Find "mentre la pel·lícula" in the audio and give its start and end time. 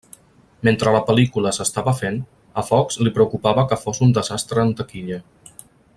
0.67-1.51